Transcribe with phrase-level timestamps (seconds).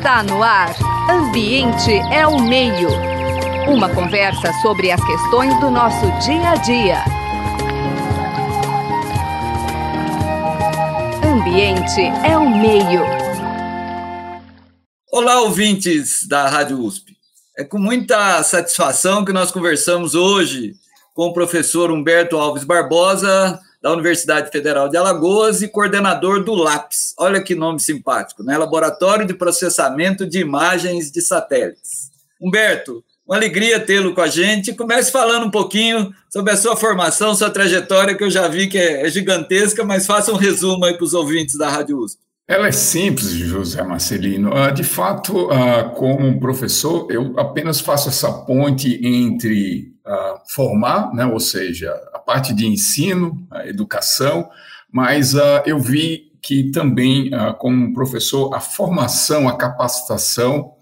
[0.00, 0.74] Está no ar.
[1.10, 2.88] Ambiente é o meio.
[3.68, 7.04] Uma conversa sobre as questões do nosso dia a dia.
[11.22, 13.02] Ambiente é o meio.
[15.12, 17.14] Olá, ouvintes da Rádio USP.
[17.58, 20.76] É com muita satisfação que nós conversamos hoje
[21.12, 27.14] com o professor Humberto Alves Barbosa, da Universidade Federal de Alagoas e coordenador do LAPS.
[27.18, 28.58] Olha que nome simpático, né?
[28.58, 32.10] Laboratório de Processamento de Imagens de Satélites.
[32.40, 34.74] Humberto, uma alegria tê-lo com a gente.
[34.74, 38.76] Comece falando um pouquinho sobre a sua formação, sua trajetória, que eu já vi que
[38.76, 42.18] é, é gigantesca, mas faça um resumo aí para os ouvintes da Rádio USP.
[42.50, 44.52] Ela é simples, José Marcelino.
[44.52, 51.24] Ah, de fato, ah, como professor, eu apenas faço essa ponte entre ah, formar, né,
[51.24, 51.94] ou seja,
[52.30, 54.48] parte de ensino, a educação,
[54.88, 55.34] mas
[55.66, 60.74] eu vi que também, como professor, a formação, a capacitação,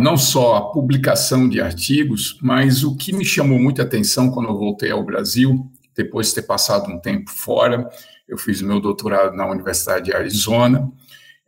[0.00, 4.56] não só a publicação de artigos, mas o que me chamou muita atenção quando eu
[4.56, 7.90] voltei ao Brasil, depois de ter passado um tempo fora,
[8.28, 10.88] eu fiz meu doutorado na Universidade de Arizona.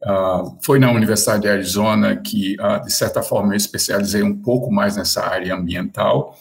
[0.02, 4.72] Uh, foi na Universidade de Arizona que, uh, de certa forma, eu especializei um pouco
[4.72, 6.36] mais nessa área ambiental.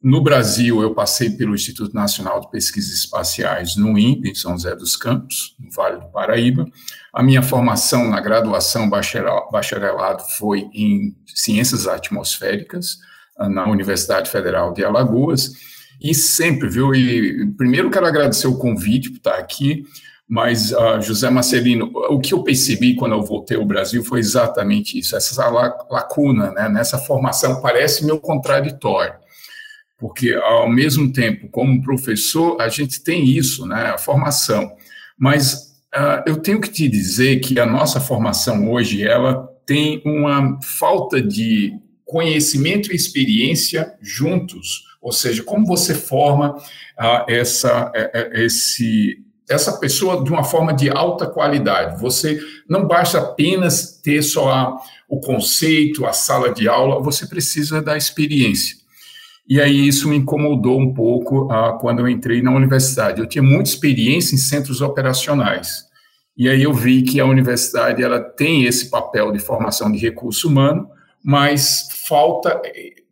[0.00, 4.76] No Brasil, eu passei pelo Instituto Nacional de Pesquisas Espaciais, no INPE, em São José
[4.76, 6.66] dos Campos, no Vale do Paraíba.
[7.12, 12.98] A minha formação na graduação bacharelado foi em Ciências Atmosféricas,
[13.38, 15.52] na Universidade Federal de Alagoas.
[16.00, 16.94] E sempre, viu?
[16.94, 19.84] E primeiro quero agradecer o convite por estar aqui,
[20.28, 24.98] mas, uh, José Marcelino, o que eu percebi quando eu voltei ao Brasil foi exatamente
[24.98, 29.14] isso, essa lacuna né, nessa formação parece meu contraditório,
[29.98, 34.70] porque ao mesmo tempo, como professor, a gente tem isso, né, a formação,
[35.18, 40.58] mas uh, eu tenho que te dizer que a nossa formação hoje, ela tem uma
[40.62, 46.56] falta de conhecimento e experiência juntos, ou seja, como você forma
[46.98, 52.00] ah, essa, é, esse, essa pessoa de uma forma de alta qualidade.
[52.00, 54.76] Você não basta apenas ter só a,
[55.08, 58.76] o conceito, a sala de aula, você precisa da experiência.
[59.48, 63.20] E aí isso me incomodou um pouco ah, quando eu entrei na universidade.
[63.20, 65.86] Eu tinha muita experiência em centros operacionais.
[66.36, 70.48] E aí eu vi que a universidade ela tem esse papel de formação de recurso
[70.48, 70.88] humano,
[71.24, 72.60] mas falta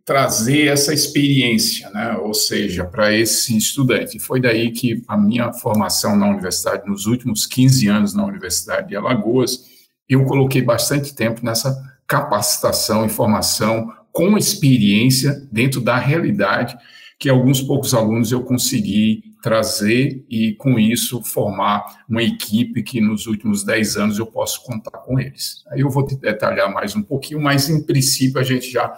[0.04, 2.16] trazer essa experiência, né?
[2.18, 4.20] ou seja, para esse estudante.
[4.20, 8.96] Foi daí que a minha formação na universidade, nos últimos 15 anos na Universidade de
[8.96, 9.64] Alagoas,
[10.08, 11.76] eu coloquei bastante tempo nessa
[12.06, 16.74] capacitação e formação com experiência dentro da realidade
[17.18, 23.26] que alguns poucos alunos eu consegui trazer e, com isso, formar uma equipe que nos
[23.26, 25.62] últimos 10 anos eu posso contar com eles.
[25.70, 28.90] Aí eu vou detalhar mais um pouquinho, mas, em princípio, a gente já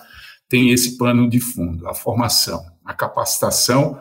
[0.49, 3.99] tem esse pano de fundo, a formação, a capacitação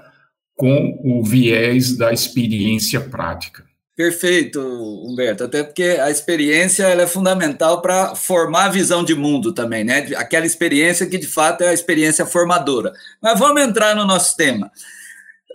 [0.56, 3.66] com o viés da experiência prática.
[3.98, 5.46] Perfeito, Humberto.
[5.46, 10.08] Até porque a experiência ela é fundamental para formar a visão de mundo também, né?
[10.16, 12.94] Aquela experiência que de fato é a experiência formadora.
[13.20, 14.72] Mas vamos entrar no nosso tema.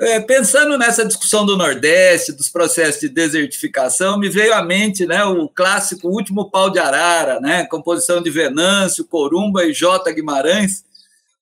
[0.01, 5.25] É, pensando nessa discussão do Nordeste, dos processos de desertificação, me veio à mente né,
[5.25, 10.13] o clássico Último Pau de Arara, né, composição de Venâncio, Corumba e J.
[10.13, 10.83] Guimarães,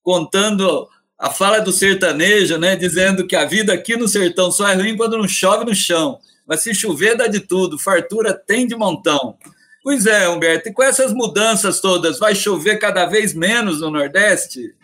[0.02, 0.86] contando
[1.18, 4.98] a fala do sertanejo, né, dizendo que a vida aqui no sertão só é ruim
[4.98, 6.18] quando não chove no chão,
[6.50, 9.36] mas se chover dá de tudo, fartura tem de montão.
[9.84, 14.74] Pois é, Humberto, e com essas mudanças todas, vai chover cada vez menos no Nordeste?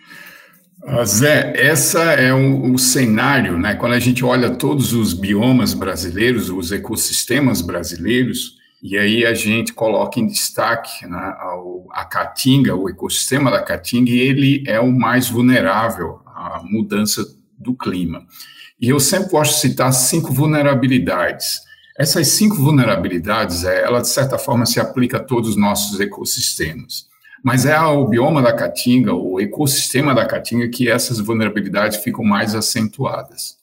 [1.04, 3.74] Zé, essa é o, o, cenário, né?
[3.74, 9.72] Quando a gente olha todos os biomas brasileiros, os ecossistemas brasileiros, e aí a gente
[9.72, 11.56] coloca em destaque né, a,
[11.90, 17.26] a caatinga, o ecossistema da caatinga, e ele é o mais vulnerável à mudança
[17.58, 18.24] do clima.
[18.80, 21.60] E eu sempre gosto de citar cinco vulnerabilidades.
[21.98, 27.06] Essas cinco vulnerabilidades, é, ela de certa forma se aplica a todos os nossos ecossistemas
[27.46, 32.56] mas é o bioma da caatinga, o ecossistema da caatinga, que essas vulnerabilidades ficam mais
[32.56, 33.56] acentuadas.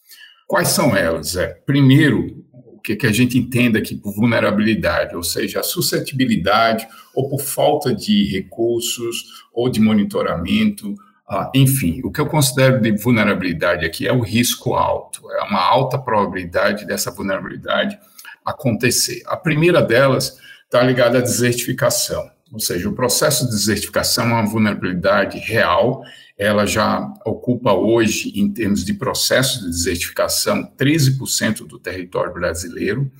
[0.47, 1.35] Quais são elas?
[1.35, 6.87] É, primeiro, o que, que a gente entende aqui por vulnerabilidade, ou seja, a suscetibilidade
[7.13, 10.95] ou por falta de recursos ou de monitoramento,
[11.27, 15.61] ah, enfim, o que eu considero de vulnerabilidade aqui é o risco alto, é uma
[15.61, 17.97] alta probabilidade dessa vulnerabilidade
[18.45, 19.23] acontecer.
[19.25, 22.29] A primeira delas está ligada à desertificação.
[22.51, 26.03] Ou seja, o processo de desertificação é uma vulnerabilidade real,
[26.37, 33.11] ela já ocupa hoje, em termos de processo de desertificação, 13% do território brasileiro,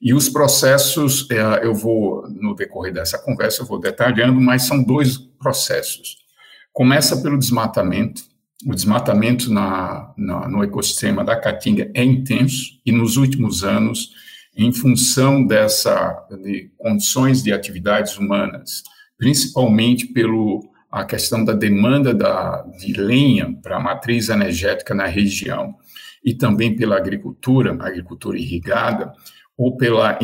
[0.00, 4.82] E os processos, é, eu vou, no decorrer dessa conversa, eu vou detalhando, mas são
[4.84, 6.18] dois processos.
[6.76, 8.20] Começa pelo desmatamento.
[8.66, 14.10] O desmatamento na, na, no ecossistema da Caatinga é intenso e nos últimos anos,
[14.54, 18.82] em função dessa de condições de atividades humanas,
[19.16, 25.76] principalmente pelo a questão da demanda da, de lenha para a matriz energética na região
[26.22, 29.14] e também pela agricultura, agricultura irrigada,
[29.56, 30.18] ou pela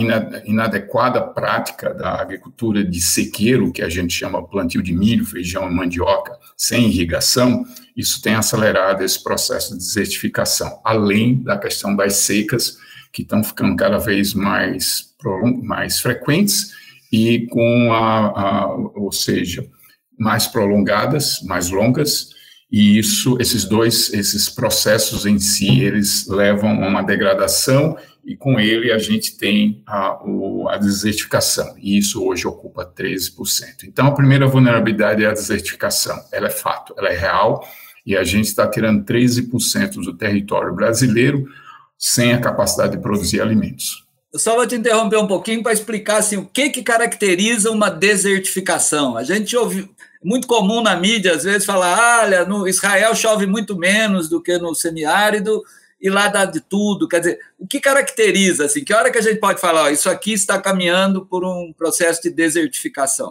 [0.44, 5.74] inadequada prática da agricultura de sequeiro, que a gente chama plantio de milho, feijão e
[5.74, 7.64] mandioca, sem irrigação,
[7.96, 12.76] isso tem acelerado esse processo de desertificação, além da questão das secas,
[13.10, 15.14] que estão ficando cada vez mais,
[15.62, 16.72] mais frequentes
[17.10, 19.66] e com a, a ou seja,
[20.18, 22.30] mais prolongadas, mais longas,
[22.70, 28.58] e isso, esses dois, esses processos em si, eles levam a uma degradação e com
[28.60, 33.84] ele a gente tem a, o, a desertificação, e isso hoje ocupa 13%.
[33.84, 37.66] Então, a primeira vulnerabilidade é a desertificação, ela é fato, ela é real,
[38.04, 41.46] e a gente está tirando 13% do território brasileiro
[41.98, 44.04] sem a capacidade de produzir alimentos.
[44.32, 47.90] Eu só vou te interromper um pouquinho para explicar assim, o que, que caracteriza uma
[47.90, 49.16] desertificação.
[49.16, 49.88] A gente ouve,
[50.24, 54.56] muito comum na mídia, às vezes, falar: olha, no Israel chove muito menos do que
[54.58, 55.62] no semiárido,
[56.02, 57.06] e lá dá de tudo.
[57.06, 60.10] Quer dizer, o que caracteriza, assim, que hora que a gente pode falar, ó, isso
[60.10, 63.30] aqui está caminhando por um processo de desertificação?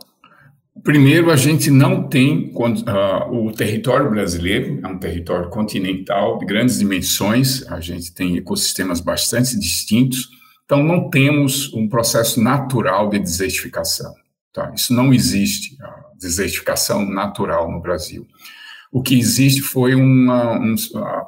[0.81, 6.79] Primeiro, a gente não tem uh, o território brasileiro, é um território continental de grandes
[6.79, 10.29] dimensões, a gente tem ecossistemas bastante distintos,
[10.63, 14.15] então não temos um processo natural de desertificação.
[14.53, 14.71] Tá?
[14.73, 18.25] Isso não existe, a desertificação natural no Brasil.
[18.91, 20.75] O que existe foi uma, um,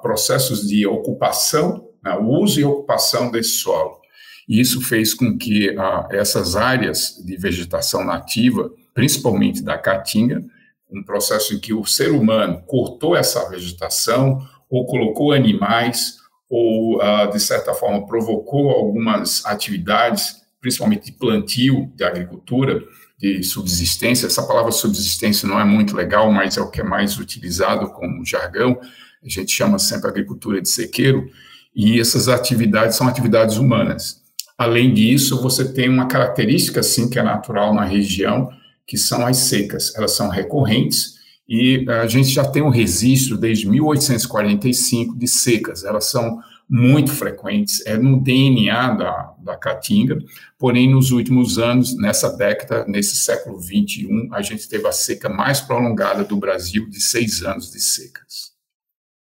[0.02, 4.02] processos de ocupação, né, o uso e ocupação desse solo.
[4.48, 10.44] E isso fez com que ah, essas áreas de vegetação nativa, principalmente da caatinga,
[10.92, 16.18] um processo em que o ser humano cortou essa vegetação ou colocou animais
[16.50, 22.82] ou, ah, de certa forma, provocou algumas atividades, principalmente de plantio, de agricultura,
[23.20, 24.28] de subsistência.
[24.28, 28.26] Essa palavra subsistência não é muito legal, mas é o que é mais utilizado como
[28.26, 28.80] jargão.
[29.22, 31.30] A gente chama sempre agricultura de sequeiro,
[31.76, 34.22] e essas atividades são atividades humanas.
[34.58, 38.50] Além disso, você tem uma característica, sim, que é natural na região,
[38.88, 39.94] que são as secas.
[39.98, 41.16] Elas são recorrentes
[41.50, 45.84] e a gente já tem um registro desde 1845 de secas.
[45.84, 46.40] Elas são
[46.70, 50.18] muito frequentes, é no DNA da, da Caatinga,
[50.58, 55.62] porém, nos últimos anos, nessa década, nesse século XXI, a gente teve a seca mais
[55.62, 58.54] prolongada do Brasil, de seis anos de secas.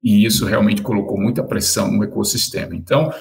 [0.04, 2.75] E isso realmente colocou muita pressão no ecossistema.
[2.75, 3.13] Então,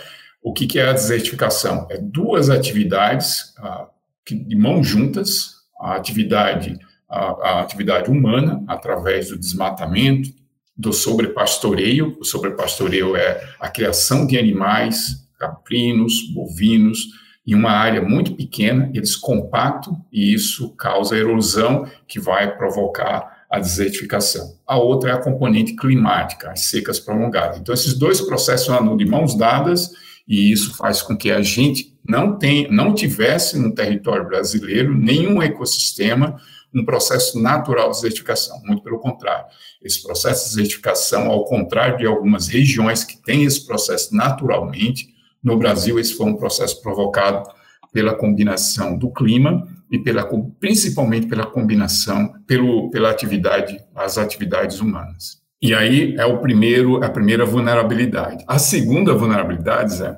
[0.43, 1.87] o que, que é a desertificação?
[1.91, 3.89] É duas atividades ah,
[4.25, 6.79] que, de mãos juntas, a atividade,
[7.09, 10.31] a, a atividade humana, através do desmatamento,
[10.76, 12.17] do sobrepastoreio.
[12.20, 17.06] O sobrepastoreio é a criação de animais, caprinos, bovinos,
[17.46, 23.61] em uma área muito pequena, eles compactam e isso causa erosão que vai provocar a
[23.61, 24.56] desertificação.
[24.67, 27.58] A outra é a componente climática, as secas prolongadas.
[27.58, 29.93] Então, esses dois processos andam de mãos dadas
[30.26, 35.40] e isso faz com que a gente não, tenha, não tivesse no território brasileiro nenhum
[35.40, 36.40] ecossistema
[36.75, 39.46] um processo natural de desertificação, muito pelo contrário.
[39.86, 45.56] Esse processo de desertificação, ao contrário de algumas regiões que têm esse processo naturalmente, no
[45.56, 47.48] Brasil esse foi um processo provocado
[47.93, 50.28] pela combinação do clima e pela,
[50.58, 55.40] principalmente pela combinação, pelo, pela atividade, as atividades humanas.
[55.62, 58.44] E aí é o primeiro, a primeira vulnerabilidade.
[58.48, 60.16] A segunda vulnerabilidade é,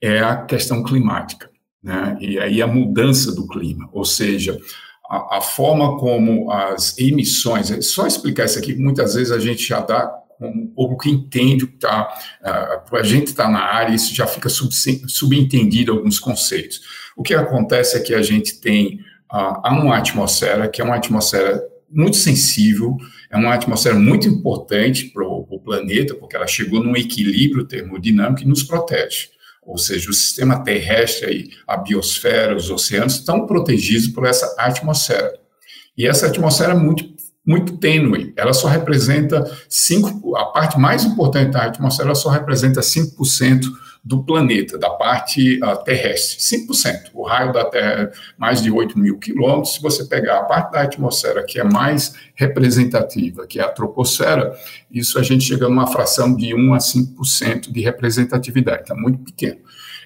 [0.00, 1.50] é a questão climática,
[1.82, 2.16] né?
[2.20, 4.58] E aí a mudança do clima, ou seja,
[5.08, 9.66] a, a, forma como as emissões, é só explicar isso aqui, muitas vezes a gente
[9.66, 10.06] já dá
[10.38, 14.14] como o público que entende o que está, uh, a gente está na área, isso
[14.14, 14.70] já fica sub,
[15.08, 16.80] subentendido alguns conceitos.
[17.16, 19.00] O que acontece é que a gente tem
[19.32, 22.96] uh, uma atmosfera, que é uma atmosfera muito sensível,
[23.30, 28.46] é uma atmosfera muito importante para o planeta, porque ela chegou num equilíbrio termodinâmico e
[28.46, 29.35] nos protege
[29.66, 35.34] ou seja, o sistema terrestre, a biosfera, os oceanos, estão protegidos por essa atmosfera.
[35.98, 37.04] E essa atmosfera é muito,
[37.44, 43.64] muito tênue, ela só representa 5%, a parte mais importante da atmosfera só representa 5%
[44.06, 47.10] do planeta, da parte uh, terrestre, 5%.
[47.12, 49.74] O raio da Terra é mais de 8 mil quilômetros.
[49.74, 54.56] Se você pegar a parte da atmosfera que é mais representativa, que é a troposfera,
[54.88, 59.58] isso a gente chega numa fração de 1 a 5% de representatividade, está muito pequeno.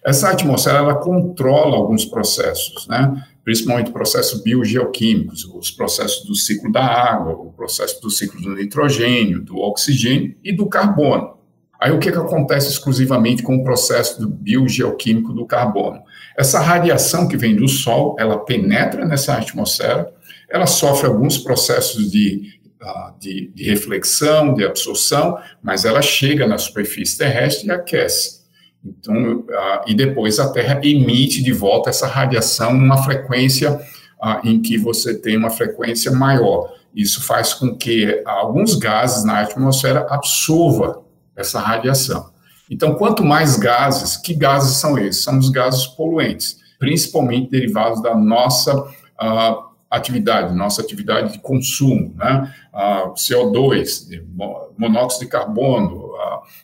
[0.03, 3.23] Essa atmosfera, ela controla alguns processos, né?
[3.45, 9.43] principalmente processos biogeoquímicos, os processos do ciclo da água, o processo do ciclo do nitrogênio,
[9.43, 11.40] do oxigênio e do carbono.
[11.81, 16.03] Aí o que, que acontece exclusivamente com o processo do biogeoquímico do carbono?
[16.37, 20.13] Essa radiação que vem do Sol, ela penetra nessa atmosfera,
[20.51, 26.59] ela sofre alguns processos de, ah, de, de reflexão, de absorção, mas ela chega na
[26.59, 28.41] superfície terrestre e aquece.
[28.85, 29.47] Então, uh,
[29.87, 33.75] e depois a Terra emite de volta essa radiação numa frequência
[34.23, 36.75] uh, em que você tem uma frequência maior.
[36.95, 41.03] Isso faz com que alguns gases na atmosfera absorva
[41.41, 42.31] essa radiação.
[42.71, 45.23] Então, quanto mais gases, que gases são esses?
[45.25, 52.55] São os gases poluentes, principalmente derivados da nossa uh, atividade, nossa atividade de consumo, né?
[53.17, 54.23] CO2,
[54.79, 56.13] monóxido de carbono,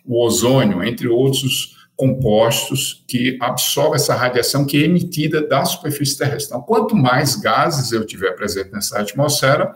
[0.07, 6.55] o ozônio, entre outros compostos que absorvem essa radiação que é emitida da superfície terrestre.
[6.55, 9.75] Então, quanto mais gases eu tiver presente nessa atmosfera,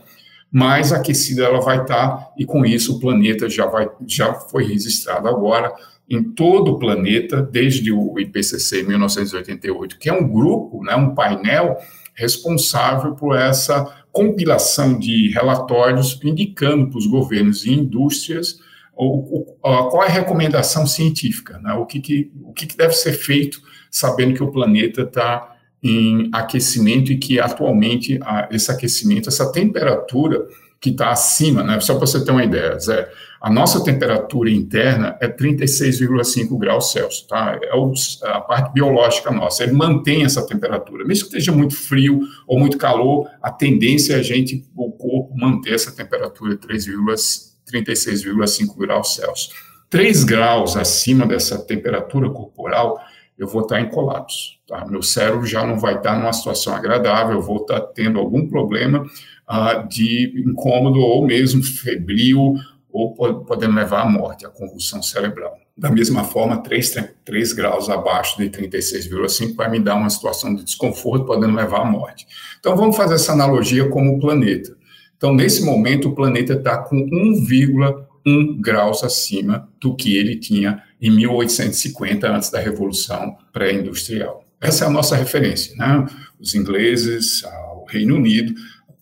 [0.51, 5.29] mais aquecida ela vai estar, e com isso o planeta já, vai, já foi registrado
[5.29, 5.73] agora
[6.09, 11.77] em todo o planeta, desde o IPCC 1988, que é um grupo, né, um painel
[12.15, 18.59] responsável por essa compilação de relatórios indicando para os governos e indústrias
[18.97, 21.73] o, o, qual é a recomendação científica, né?
[21.73, 26.29] o, que, que o que, que, deve ser feito, sabendo que o planeta está em
[26.33, 30.47] aquecimento e que atualmente a, esse aquecimento, essa temperatura
[30.81, 31.79] que está acima, né?
[31.81, 33.11] só para você ter uma ideia, Zé,
[33.41, 37.59] a nossa temperatura interna é 36,5 graus Celsius, tá?
[37.63, 37.93] É o,
[38.25, 42.77] a parte biológica nossa, ele mantém essa temperatura, mesmo que esteja muito frio ou muito
[42.77, 49.51] calor, a tendência é a gente, o corpo, manter essa temperatura 3,5 36,5 graus Celsius.
[49.89, 53.01] 3 graus acima dessa temperatura corporal,
[53.41, 54.59] eu vou estar em colapso.
[54.69, 54.85] Tá?
[54.87, 59.03] Meu cérebro já não vai estar numa situação agradável, eu vou estar tendo algum problema
[59.03, 62.55] uh, de incômodo ou mesmo febril
[62.93, 65.57] ou podendo levar à morte, à convulsão cerebral.
[65.77, 70.63] Da mesma forma, 3, 3 graus abaixo de 36,5 vai me dar uma situação de
[70.63, 72.27] desconforto, podendo levar à morte.
[72.59, 74.77] Então, vamos fazer essa analogia como o planeta.
[75.17, 81.11] Então, nesse momento, o planeta está com 1,1 graus acima do que ele tinha em
[81.11, 84.45] 1850, antes da Revolução Pré-Industrial.
[84.61, 85.75] Essa é a nossa referência.
[85.77, 86.07] Né?
[86.39, 87.43] Os ingleses,
[87.75, 88.55] o Reino Unido,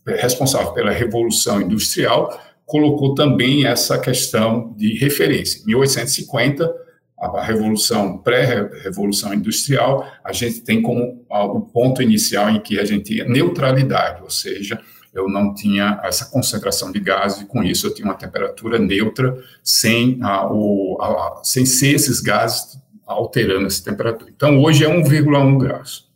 [0.07, 5.61] responsável pela Revolução Industrial, colocou também essa questão de referência.
[5.63, 6.71] Em 1850,
[7.19, 13.05] a revolução pré-revolução industrial, a gente tem como o ponto inicial em que a gente
[13.05, 14.81] tinha neutralidade, ou seja,
[15.15, 19.37] eu não tinha essa concentração de gás e com isso eu tinha uma temperatura neutra
[19.63, 24.31] sem, a, o, a, sem ser esses gases alterando essa temperatura.
[24.35, 26.07] Então, hoje é 1,1 graus.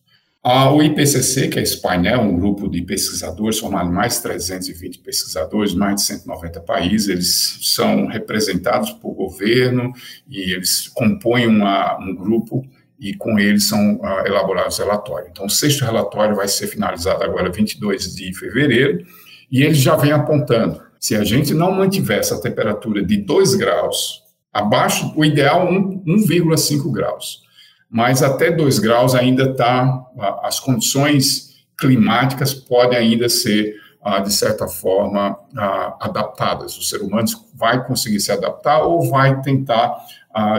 [0.44, 5.74] o IPCC, que é esse painel, um grupo de pesquisadores, formado mais de 320 pesquisadores,
[5.74, 9.92] mais de 190 países, eles são representados por governo
[10.28, 12.62] e eles compõem uma, um grupo
[13.02, 15.28] e com eles são uh, elaborados relatórios.
[15.32, 19.04] Então, o sexto relatório vai ser finalizado agora 22 de fevereiro,
[19.50, 24.22] e ele já vem apontando, se a gente não mantiver essa temperatura de 2 graus,
[24.52, 27.42] abaixo, o ideal 1,5 graus,
[27.90, 30.06] mas até 2 graus ainda está,
[30.44, 33.74] as condições climáticas podem ainda ser,
[34.06, 35.36] uh, de certa forma,
[36.00, 36.78] adaptadas.
[36.78, 39.92] O ser humano vai conseguir se adaptar ou vai tentar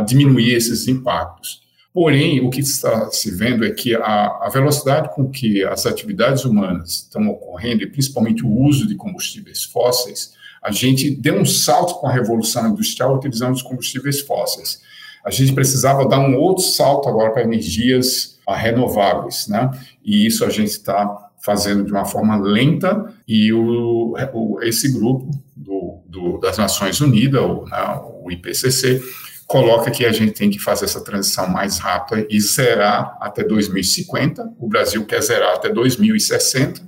[0.06, 1.63] diminuir esses impactos.
[1.94, 6.44] Porém, o que está se vendo é que a, a, velocidade com que as atividades
[6.44, 10.34] humanas estão ocorrendo, e principalmente o uso de combustíveis fósseis,
[10.64, 14.82] a gente deu um salto com a revolução industrial utilizando os combustíveis fósseis.
[15.24, 19.70] A gente precisava dar um outro salto agora para energias ah, renováveis, né?
[20.04, 25.30] E isso a gente está fazendo de uma forma lenta e o, o esse grupo
[25.56, 29.02] do, do, das Nações Unidas, o, né, o IPCC,
[29.48, 34.54] coloca que a gente tem que fazer essa transição mais rápida e zerar até 2050.
[34.60, 36.82] O Brasil quer zerar até 2060.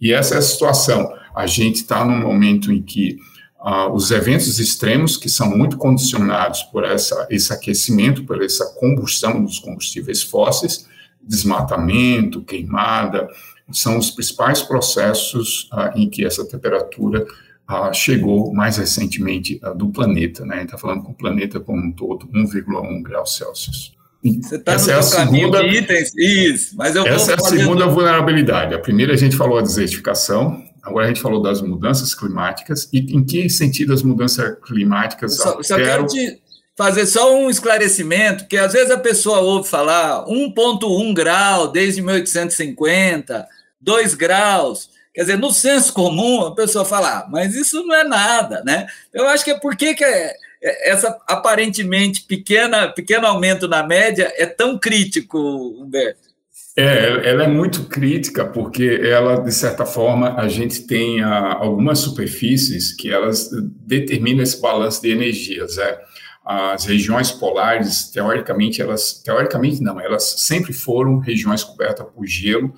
[0.00, 1.12] E essa é a situação.
[1.34, 3.18] A gente está num momento em que
[3.60, 9.44] uh, os eventos extremos, que são muito condicionados por essa, esse aquecimento, por essa combustão
[9.44, 10.86] dos combustíveis fósseis,
[11.22, 13.28] desmatamento, queimada,
[13.72, 17.24] são os principais processos uh, em que essa temperatura
[17.70, 20.56] uh, chegou mais recentemente uh, do planeta, né?
[20.56, 23.94] A gente está falando com o planeta como um todo, 1,1 graus Celsius.
[24.22, 27.86] Você está no é a segunda, de itens, isso, mas eu Essa é a segunda
[27.86, 28.74] vulnerabilidade.
[28.74, 32.98] A primeira a gente falou a desertificação, agora a gente falou das mudanças climáticas, e
[33.16, 35.64] em que sentido as mudanças climáticas eu só, alteram...
[35.64, 36.42] Só quero te,
[36.76, 43.46] fazer só um esclarecimento, que às vezes a pessoa ouve falar 1,1 grau desde 1850,
[43.80, 44.89] 2 graus.
[45.14, 48.86] Quer dizer, no senso comum, a pessoa fala, ah, mas isso não é nada, né?
[49.12, 54.32] Eu acho que é porque que é, é, essa aparentemente pequena, pequeno aumento na média
[54.36, 55.38] é tão crítico,
[55.80, 56.30] Humberto.
[56.76, 61.98] É, ela é muito crítica porque ela, de certa forma, a gente tem a, algumas
[61.98, 63.50] superfícies que elas
[63.84, 65.76] determinam esse balanço de energias.
[65.76, 66.00] É.
[66.44, 72.72] As regiões polares, teoricamente, elas, teoricamente não, elas sempre foram regiões cobertas por gelo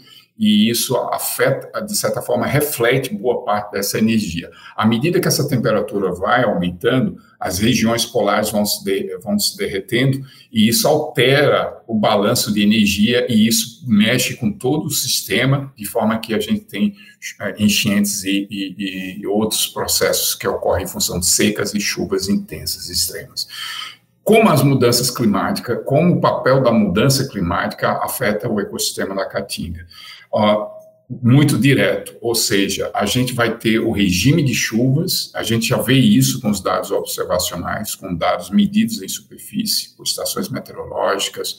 [0.45, 4.51] e isso afeta, de certa forma, reflete boa parte dessa energia.
[4.75, 9.57] À medida que essa temperatura vai aumentando, as regiões polares vão se, de, vão se
[9.57, 10.21] derretendo
[10.53, 15.85] e isso altera o balanço de energia e isso mexe com todo o sistema, de
[15.87, 16.97] forma que a gente tem
[17.41, 22.29] eh, enchentes e, e, e outros processos que ocorrem em função de secas e chuvas
[22.29, 23.47] intensas, extremas
[24.25, 29.85] como as mudanças climáticas, como o papel da mudança climática afeta o ecossistema da Caatinga
[31.23, 35.77] muito direto, ou seja, a gente vai ter o regime de chuvas, a gente já
[35.77, 41.59] vê isso com os dados observacionais, com dados medidos em superfície, por estações meteorológicas,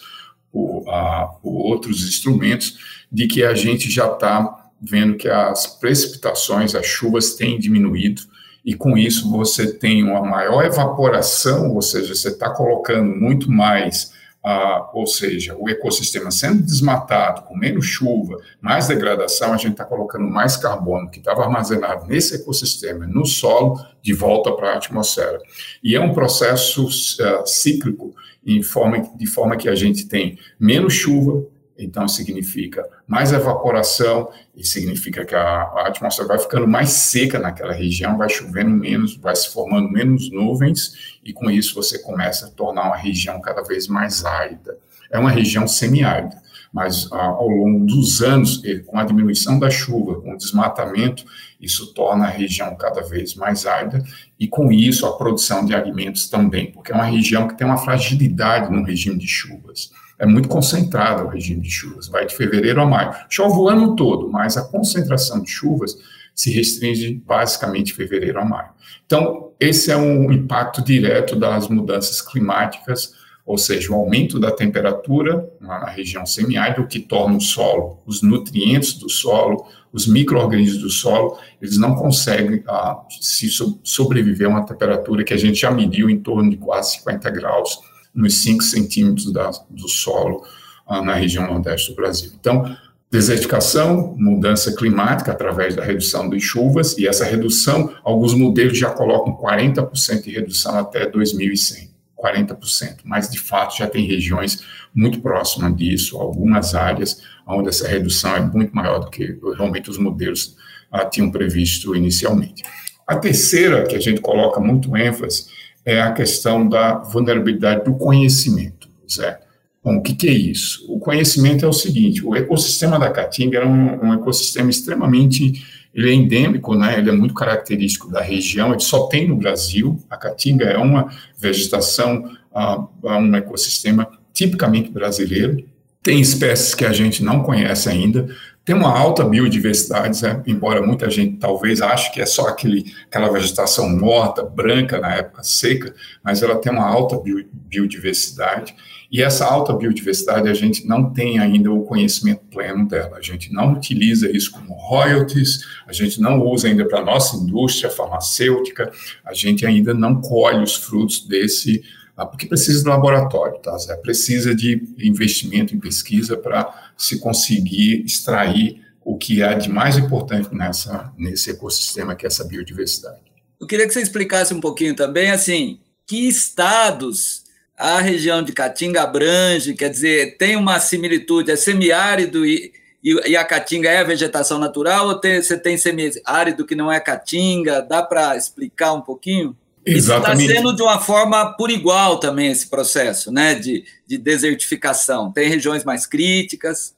[0.52, 2.78] por, uh, por outros instrumentos,
[3.12, 8.22] de que a gente já está vendo que as precipitações, as chuvas têm diminuído,
[8.66, 14.14] e com isso você tem uma maior evaporação, ou seja, você está colocando muito mais
[14.44, 19.86] ah, ou seja, o ecossistema sendo desmatado, com menos chuva, mais degradação, a gente está
[19.86, 25.40] colocando mais carbono que estava armazenado nesse ecossistema, no solo, de volta para a atmosfera.
[25.82, 28.14] E é um processo uh, cíclico,
[28.46, 31.46] em forma, de forma que a gente tem menos chuva,
[31.84, 37.74] então significa mais evaporação e significa que a, a, atmosfera vai ficando mais seca naquela
[37.74, 42.50] região, vai chovendo menos, vai se formando menos nuvens e com isso você começa a
[42.50, 44.78] tornar uma região cada vez mais árida.
[45.12, 50.20] É uma região semiárida, mas ah, ao longo dos anos, com a diminuição da chuva,
[50.22, 51.24] com o desmatamento,
[51.62, 54.04] isso torna a região cada vez mais árida
[54.40, 57.78] e com isso a produção de alimentos também, porque é uma região que tem uma
[57.78, 62.82] fragilidade no regime de chuvas é muito concentrado o regime de chuvas, vai de fevereiro
[62.82, 63.14] a maio.
[63.30, 65.98] Chove o ano todo, mas a concentração de chuvas
[66.36, 68.70] se restringe basicamente de fevereiro a maio.
[69.06, 73.14] Então, esse é um impacto direto das mudanças climáticas,
[73.46, 78.22] ou seja, o aumento da temperatura na região semiárida, o que torna o solo, os
[78.22, 83.50] nutrientes do solo, os micro-organismos do solo, eles não conseguem ah, se
[83.84, 87.80] sobreviver a uma temperatura que a gente já mediu em torno de quase 50 graus
[88.14, 90.46] nos 5 centímetros da, do solo
[90.88, 92.32] ah, na região nordeste do Brasil.
[92.40, 92.76] Então,
[93.10, 99.36] desertificação, mudança climática através da redução de chuvas, e essa redução, alguns modelos já colocam
[99.36, 101.94] 40% de redução até 2100.
[102.24, 104.64] 40%, mas de fato já tem regiões
[104.96, 109.98] muito próximas disso, algumas áreas onde essa redução é muito maior do que realmente os
[109.98, 110.56] modelos
[110.90, 112.64] ah, tinham previsto inicialmente.
[113.06, 115.48] A terceira, que a gente coloca muito ênfase,
[115.86, 119.40] é a questão da vulnerabilidade do conhecimento, Zé.
[119.84, 120.86] Bom, o que, que, é isso?
[120.88, 125.62] O conhecimento é o seguinte: o ecossistema da Caatinga é um, um, ecossistema extremamente
[125.94, 126.98] ele é endêmico, né?
[126.98, 128.72] Ele é muito característico da região.
[128.72, 130.02] Ele só tem no Brasil.
[130.10, 135.64] A Caatinga é uma vegetação, uh, um ecossistema tipicamente brasileiro.
[136.02, 138.28] Tem espécies que a gente não conhece ainda.
[138.66, 140.42] Tem uma alta biodiversidade, né?
[140.48, 145.44] embora muita gente talvez ache que é só aquele, aquela vegetação morta, branca na época
[145.44, 147.22] seca, mas ela tem uma alta
[147.68, 148.74] biodiversidade.
[149.12, 153.18] E essa alta biodiversidade a gente não tem ainda o conhecimento pleno dela.
[153.18, 157.36] A gente não utiliza isso como royalties, a gente não usa ainda para a nossa
[157.36, 158.90] indústria farmacêutica,
[159.26, 161.84] a gente ainda não colhe os frutos desse
[162.16, 163.76] porque precisa de laboratório, tá?
[163.78, 163.96] Zé?
[163.98, 170.54] Precisa de investimento em pesquisa para se conseguir extrair o que há de mais importante
[170.54, 173.20] nessa, nesse ecossistema, que é essa biodiversidade.
[173.60, 177.44] Eu queria que você explicasse um pouquinho também, assim, que estados
[177.78, 182.72] a região de Caatinga abrange, quer dizer, tem uma similitude, é semiárido e,
[183.04, 186.92] e, e a Caatinga é a vegetação natural, ou tem, você tem semiárido que não
[186.92, 187.82] é Caatinga?
[187.82, 189.58] Dá para explicar um pouquinho?
[189.86, 190.44] Exatamente.
[190.44, 195.32] Está sendo de uma forma por igual também esse processo né, de, de desertificação.
[195.32, 196.96] Tem regiões mais críticas.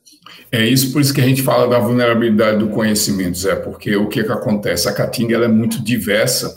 [0.52, 4.08] É isso por isso que a gente fala da vulnerabilidade do conhecimento, Zé, porque o
[4.08, 4.88] que, que acontece?
[4.88, 6.56] A Caatinga ela é muito diversa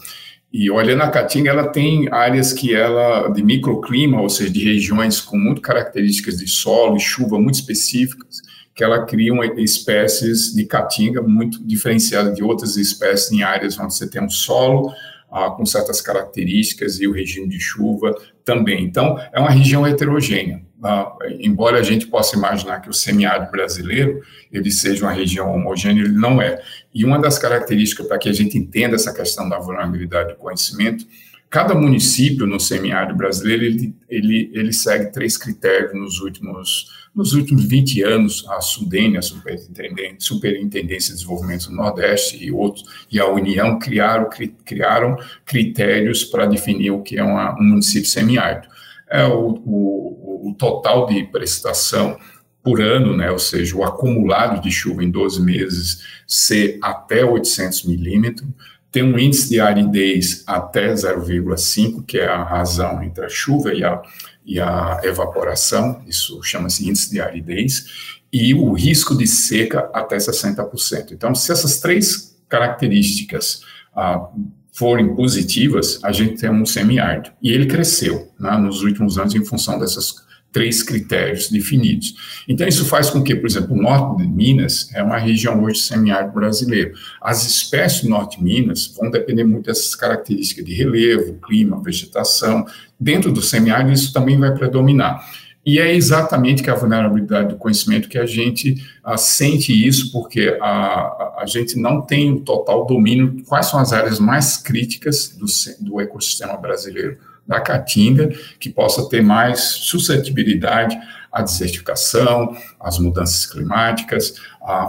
[0.53, 5.21] e olhando a Caatinga, ela tem áreas que ela, de microclima, ou seja, de regiões
[5.21, 8.41] com muito características de solo e chuva muito específicas,
[8.75, 13.93] que ela cria uma, espécies de caatinga muito diferenciadas de outras espécies em áreas onde
[13.93, 14.91] você tem um solo
[15.31, 18.15] ah, com certas características e o regime de chuva
[18.45, 18.85] também.
[18.85, 20.63] Então, é uma região heterogênea.
[20.83, 26.03] Ah, embora a gente possa imaginar que o semiárido brasileiro ele seja uma região homogênea,
[26.03, 26.63] ele não é.
[26.95, 31.05] E uma das características para que a gente entenda essa questão da vulnerabilidade do conhecimento
[31.51, 37.65] Cada município no semiárido brasileiro, ele, ele, ele segue três critérios nos últimos, nos últimos
[37.65, 43.27] 20 anos, a SUDENE, a Superintendência, Superintendência de Desenvolvimento do Nordeste e outros, e a
[43.27, 48.69] União criaram, cri, criaram critérios para definir o que é uma, um município semiárido.
[49.11, 52.19] É o, o, o total de prestação
[52.63, 57.85] por ano, né, ou seja, o acumulado de chuva em 12 meses ser até 800
[57.85, 58.47] milímetros,
[58.91, 63.85] tem um índice de aridez até 0,5, que é a razão entre a chuva e
[63.85, 64.01] a,
[64.49, 71.13] e a evaporação, isso chama-se índice de aridez, e o risco de seca até 60%.
[71.13, 73.61] Então, se essas três características
[73.95, 74.27] ah,
[74.73, 77.31] forem positivas, a gente tem um semiárido.
[77.43, 82.15] E ele cresceu né, nos últimos anos em função dessas três critérios definidos.
[82.49, 85.81] Então, isso faz com que, por exemplo, o norte de Minas é uma região hoje
[85.81, 86.93] semiárido brasileiro.
[87.21, 92.67] As espécies do norte de Minas vão depender muito dessas características de relevo, clima, vegetação.
[92.99, 95.23] Dentro do semiárido, isso também vai predominar.
[95.69, 100.57] E é exatamente que a vulnerabilidade do conhecimento que a gente a, sente isso, porque
[100.63, 105.37] a, a, a, gente não tem o total domínio quais são as áreas mais críticas
[105.37, 105.45] do,
[105.85, 108.31] do ecossistema brasileiro da caatinga,
[108.61, 110.97] que possa ter mais suscetibilidade
[111.33, 114.35] à desertificação, às mudanças climáticas,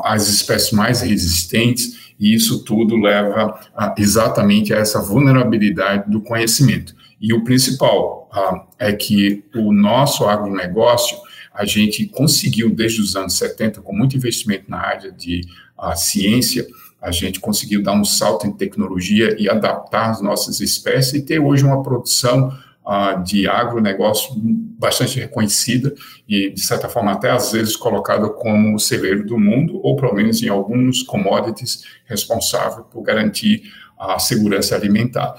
[0.03, 6.93] às espécies mais resistentes, e isso tudo leva a, exatamente a essa vulnerabilidade do conhecimento.
[7.19, 11.17] E o principal a, é que o nosso agronegócio,
[11.53, 15.41] a gente conseguiu, desde os anos 70, com muito investimento na área de
[15.77, 16.67] a, ciência,
[17.01, 21.39] a gente conseguiu dar um salto em tecnologia e adaptar as nossas espécies e ter
[21.39, 22.49] hoje uma produção
[22.85, 24.33] uh, de agronegócio
[24.77, 25.93] bastante reconhecida
[26.27, 30.13] e, de certa forma, até às vezes colocada como o celeiro do mundo, ou pelo
[30.13, 33.63] menos em alguns commodities responsável por garantir
[33.97, 35.35] a segurança alimentar.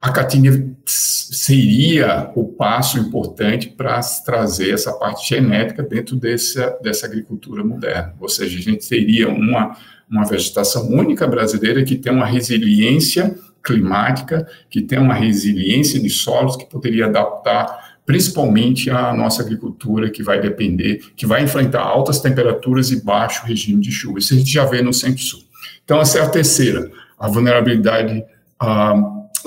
[0.00, 7.64] A Caatinga seria o passo importante para trazer essa parte genética dentro dessa, dessa agricultura
[7.64, 9.76] moderna, ou seja, a gente teria uma
[10.10, 16.56] uma vegetação única brasileira que tem uma resiliência climática, que tem uma resiliência de solos
[16.56, 22.90] que poderia adaptar principalmente a nossa agricultura, que vai depender, que vai enfrentar altas temperaturas
[22.90, 24.18] e baixo regime de chuva.
[24.18, 25.40] Isso a gente já vê no Centro-Sul.
[25.84, 28.22] Então, essa é a terceira, a vulnerabilidade
[28.60, 28.94] ah,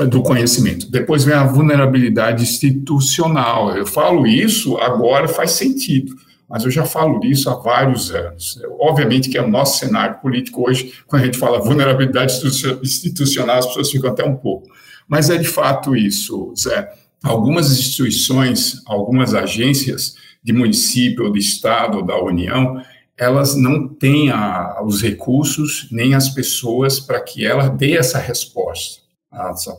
[0.10, 0.90] do conhecimento.
[0.90, 3.76] Depois vem a vulnerabilidade institucional.
[3.78, 6.16] Eu falo isso agora faz sentido
[6.50, 8.60] mas eu já falo disso há vários anos.
[8.80, 12.34] Obviamente que é o nosso cenário político hoje, quando a gente fala vulnerabilidade
[12.82, 14.70] institucional, as pessoas ficam até um pouco.
[15.08, 16.90] Mas é de fato isso, Zé.
[17.24, 22.82] Algumas instituições, algumas agências de município, de estado, da União,
[23.18, 29.02] elas não têm a, os recursos nem as pessoas para que ela dê essa resposta.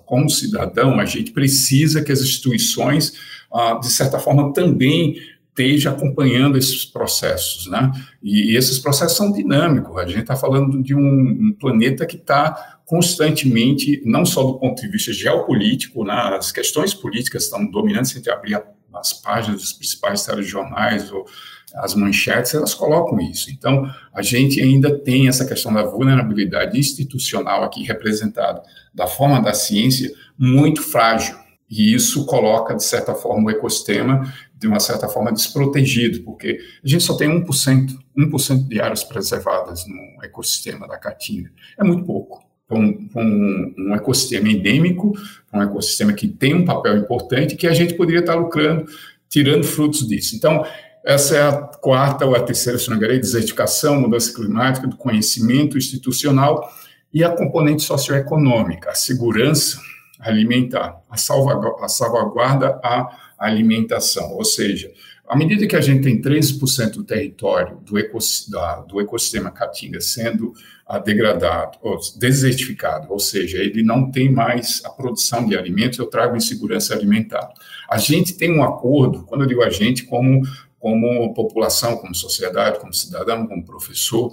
[0.05, 3.15] Como cidadão, a gente precisa que as instituições,
[3.53, 5.17] ah, de certa forma, também
[5.59, 7.91] esteja acompanhando esses processos, né?
[8.23, 9.97] E, e esses processos são dinâmicos.
[9.97, 14.81] A gente está falando de um, um planeta que está constantemente, não só do ponto
[14.81, 16.15] de vista geopolítico, né?
[16.39, 18.13] as questões políticas estão dominantes.
[18.13, 18.63] Se a gente abrir
[18.95, 21.27] as páginas dos principais telejornais ou
[21.75, 23.51] as manchetes, elas colocam isso.
[23.51, 28.63] Então, a gente ainda tem essa questão da vulnerabilidade institucional aqui representada
[28.95, 31.37] da forma da ciência muito frágil.
[31.71, 36.89] E isso coloca, de certa forma, o ecossistema de uma certa forma, desprotegido, porque a
[36.89, 41.51] gente só tem 1%, 1% de áreas preservadas no ecossistema da Caatinga.
[41.79, 42.47] É muito pouco.
[42.71, 45.15] Um, um, um, ecossistema endêmico,
[45.55, 48.85] um ecossistema que tem um papel importante, que a gente poderia estar lucrando,
[49.29, 50.37] tirando frutos disso.
[50.37, 50.67] Então,
[51.05, 55.79] essa é a quarta ou a terceira, se não me desertificação, mudança climática, do conhecimento
[55.79, 56.69] institucional
[57.15, 59.81] e a componente socioeconômica, a segurança
[60.21, 64.33] alimentar, a salvaguarda a alimentação.
[64.33, 64.91] Ou seja,
[65.29, 70.55] à medida que a gente tem 13% do território do, ecossistema, do ecossistema caatinga sendo
[70.89, 76.07] uh, degradado, ou desertificado, ou seja, ele não tem mais a produção de alimentos, eu
[76.07, 77.53] trago insegurança alimentar.
[77.91, 80.43] A gente tem um acordo, quando eu digo a gente, como,
[80.79, 84.33] como população, como sociedade, como cidadão, como professor,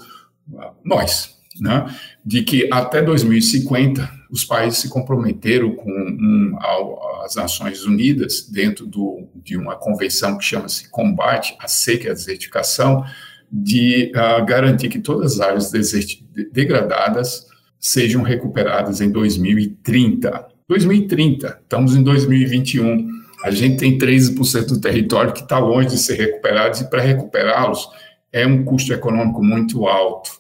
[0.54, 1.94] uh, nós, né,
[2.26, 6.58] de que até 2050 os países se comprometeram com um,
[7.24, 12.14] as Nações Unidas dentro do, de uma convenção que chama-se Combate à Seca e à
[12.14, 13.06] Desertificação,
[13.50, 15.72] de uh, garantir que todas as áreas
[16.52, 17.48] degradadas
[17.80, 20.48] sejam recuperadas em 2030.
[20.68, 21.60] 2030.
[21.64, 23.08] Estamos em 2021.
[23.42, 27.88] A gente tem 13% do território que está longe de ser recuperado, e para recuperá-los
[28.34, 30.32] é um custo econômico muito alto.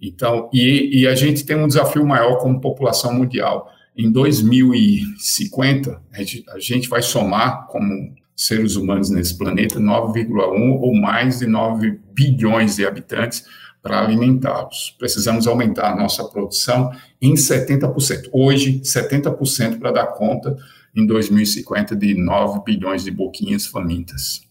[0.00, 3.70] Então, e, e a gente tem um desafio maior como população mundial.
[3.96, 11.46] Em 2050, a gente, vai somar como seres humanos nesse planeta 9,1 ou mais de
[11.46, 13.44] 9 bilhões de habitantes
[13.80, 14.96] para alimentá-los.
[14.98, 18.30] Precisamos aumentar a nossa produção em 70%.
[18.32, 20.56] Hoje, 70% para dar conta
[20.96, 24.42] em 2050 de 9 bilhões de boquinhas famintas.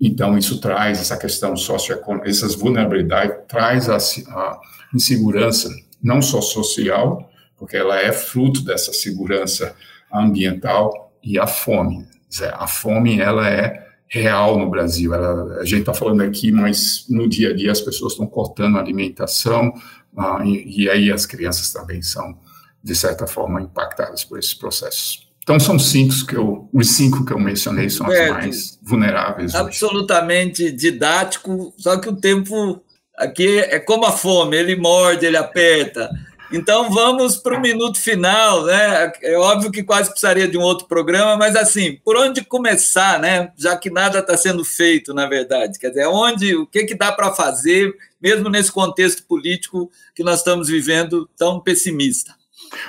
[0.00, 4.60] Então, isso traz essa questão socioeconômica, essas vulnerabilidades, traz a, a
[4.94, 5.68] insegurança,
[6.02, 9.74] não só social, porque ela é fruto dessa segurança
[10.12, 12.06] ambiental e a fome.
[12.52, 15.14] A fome, ela é real no Brasil.
[15.14, 18.76] Ela, a gente está falando aqui, mas no dia a dia as pessoas estão cortando
[18.76, 19.72] a alimentação
[20.16, 22.38] ah, e, e, aí as crianças também são,
[22.82, 25.23] de certa forma, impactadas por esses processos.
[25.44, 29.54] Então são cinco que eu, os cinco que eu mencionei são as mais vulneráveis.
[29.54, 30.72] Absolutamente hoje.
[30.72, 32.82] didático, só que o tempo
[33.14, 36.10] aqui é como a fome, ele morde, ele aperta.
[36.50, 39.12] Então vamos para o minuto final, né?
[39.22, 43.52] É óbvio que quase precisaria de um outro programa, mas assim, por onde começar, né?
[43.56, 45.78] Já que nada está sendo feito, na verdade.
[45.78, 50.38] Quer dizer, onde, o que, que dá para fazer, mesmo nesse contexto político que nós
[50.38, 52.34] estamos vivendo tão pessimista?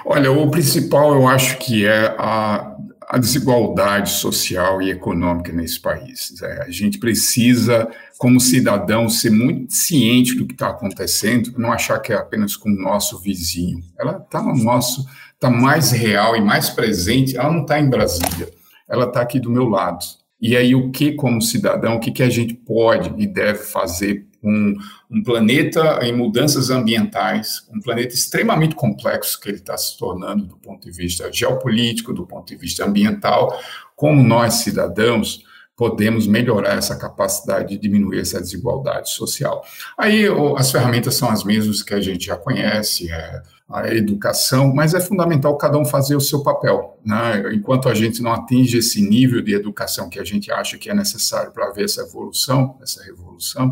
[0.05, 2.75] Olha, o principal eu acho que é a,
[3.07, 6.33] a desigualdade social e econômica nesse país.
[6.41, 11.99] É, a gente precisa, como cidadão, ser muito ciente do que está acontecendo, não achar
[11.99, 13.83] que é apenas com o nosso vizinho.
[13.97, 17.37] Ela está no nosso, está mais real e mais presente.
[17.37, 18.49] Ela não está em Brasília,
[18.87, 20.03] ela está aqui do meu lado.
[20.41, 24.27] E aí, o que, como cidadão, o que, que a gente pode e deve fazer
[24.45, 24.75] um,
[25.09, 30.57] um planeta em mudanças ambientais, um planeta extremamente complexo que ele está se tornando do
[30.57, 33.59] ponto de vista geopolítico, do ponto de vista ambiental,
[33.95, 35.43] como nós, cidadãos,
[35.75, 39.65] podemos melhorar essa capacidade de diminuir essa desigualdade social.
[39.97, 40.25] Aí
[40.57, 44.99] as ferramentas são as mesmas que a gente já conhece, é a educação, mas é
[44.99, 46.99] fundamental cada um fazer o seu papel.
[47.03, 47.51] Né?
[47.53, 50.93] Enquanto a gente não atinge esse nível de educação que a gente acha que é
[50.93, 53.71] necessário para ver essa evolução, essa revolução,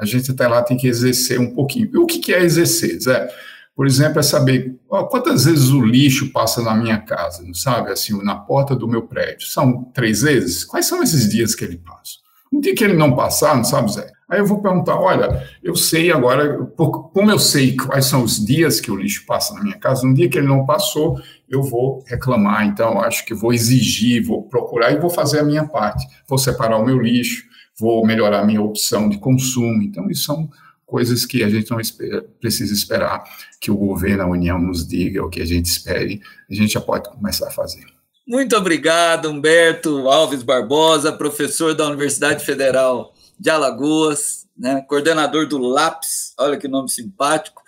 [0.00, 1.90] a gente até lá tem que exercer um pouquinho.
[1.92, 3.28] E o que, é exercer, Zé?
[3.76, 7.90] Por exemplo, é saber ó, quantas vezes o lixo passa na minha casa, não sabe?
[7.90, 9.46] Assim, na porta do meu prédio.
[9.46, 10.64] São três vezes?
[10.64, 12.18] Quais são esses dias que ele passa?
[12.52, 14.10] Um dia que ele não passar, não sabe, Zé?
[14.28, 18.80] Aí eu vou perguntar: olha, eu sei agora, como eu sei quais são os dias
[18.80, 22.04] que o lixo passa na minha casa, um dia que ele não passou, eu vou
[22.06, 22.64] reclamar.
[22.64, 26.06] Então, acho que vou exigir, vou procurar e vou fazer a minha parte.
[26.28, 27.44] Vou separar o meu lixo,
[27.80, 29.82] vou melhorar minha opção de consumo.
[29.82, 30.50] Então, isso são
[30.84, 33.24] coisas que a gente não espera, precisa esperar
[33.58, 36.80] que o governo, a União nos diga, ou que a gente espere, a gente já
[36.80, 37.84] pode começar a fazer.
[38.26, 46.34] Muito obrigado, Humberto Alves Barbosa, professor da Universidade Federal de Alagoas, né, coordenador do LAPS,
[46.38, 47.62] olha que nome simpático.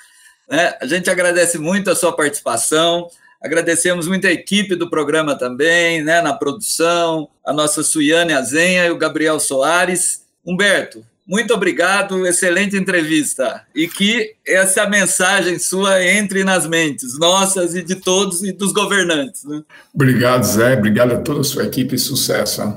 [0.48, 0.77] Né?
[0.81, 3.09] A gente agradece muito a sua participação.
[3.44, 8.90] Agradecemos muito a equipe do programa também, né, na produção, a nossa Suiane Azenha e
[8.90, 10.22] o Gabriel Soares.
[10.46, 13.62] Humberto, muito obrigado, excelente entrevista.
[13.74, 19.44] E que essa mensagem sua entre nas mentes nossas e de todos e dos governantes.
[19.44, 19.62] Né?
[19.94, 20.74] Obrigado, Zé.
[20.74, 22.76] Obrigado a toda a sua equipe e sucesso.